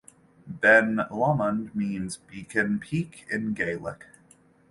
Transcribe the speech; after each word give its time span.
Ben 0.47 1.05
Lomond 1.11 1.75
means 1.75 2.17
"beacon 2.17 2.79
peak" 2.79 3.27
in 3.29 3.53
Gaelic. 3.53 4.05